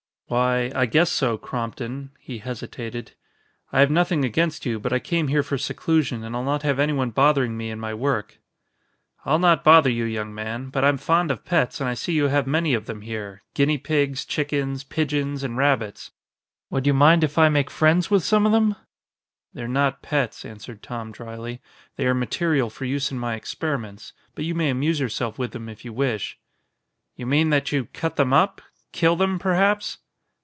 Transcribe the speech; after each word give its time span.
"Why 0.27 0.71
I 0.73 0.85
guess 0.85 1.11
so, 1.11 1.37
Crompton," 1.37 2.11
he 2.17 2.37
hesitated: 2.37 3.15
"I 3.73 3.81
have 3.81 3.91
nothing 3.91 4.23
against 4.23 4.65
you, 4.65 4.79
but 4.79 4.93
I 4.93 4.99
came 4.99 5.27
here 5.27 5.43
for 5.43 5.57
seclusion 5.57 6.23
and 6.23 6.33
I'll 6.33 6.45
not 6.45 6.63
have 6.63 6.79
anyone 6.79 7.09
bothering 7.09 7.57
me 7.57 7.69
in 7.69 7.81
my 7.81 7.93
work." 7.93 8.39
"I'll 9.25 9.39
not 9.39 9.65
bother 9.65 9.89
you, 9.89 10.05
young 10.05 10.33
man. 10.33 10.69
But 10.69 10.85
I'm 10.85 10.95
fond 10.95 11.31
of 11.31 11.43
pets 11.43 11.81
and 11.81 11.89
I 11.89 11.95
see 11.95 12.13
you 12.13 12.29
have 12.29 12.47
many 12.47 12.73
of 12.73 12.85
them 12.85 13.01
here; 13.01 13.41
guinea 13.55 13.77
pigs, 13.77 14.23
chickens, 14.23 14.85
pigeons, 14.85 15.43
and 15.43 15.57
rabbits. 15.57 16.11
Would 16.69 16.87
you 16.87 16.93
mind 16.93 17.25
if 17.25 17.37
I 17.37 17.49
make 17.49 17.69
friends 17.69 18.09
with 18.09 18.23
some 18.23 18.45
of 18.45 18.53
them?" 18.53 18.77
"They're 19.53 19.67
not 19.67 20.01
pets," 20.01 20.45
answered 20.45 20.81
Tom 20.81 21.11
dryly, 21.11 21.59
"they 21.97 22.07
are 22.07 22.13
material 22.13 22.69
for 22.69 22.85
use 22.85 23.11
in 23.11 23.19
my 23.19 23.35
experiments. 23.35 24.13
But 24.33 24.45
you 24.45 24.55
may 24.55 24.69
amuse 24.69 25.01
yourself 25.01 25.37
with 25.37 25.51
them 25.51 25.67
if 25.67 25.83
you 25.83 25.91
wish." 25.91 26.39
"You 27.17 27.25
mean 27.25 27.49
that 27.49 27.73
you 27.73 27.83
cut 27.91 28.15
them 28.15 28.31
up 28.31 28.61
kill 28.93 29.17
them, 29.17 29.37
perhaps?" 29.37 29.97